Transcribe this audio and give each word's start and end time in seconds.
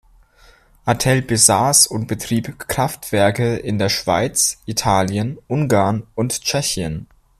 Atel 0.83 1.21
besass 1.21 1.85
und 1.85 2.07
betrieb 2.07 2.57
Kraftwerke 2.67 3.57
in 3.57 3.77
der 3.77 3.89
Schweiz, 3.89 4.57
Italien, 4.65 5.37
Ungarn 5.47 6.07
und 6.15 6.41
Tschechien. 6.41 7.05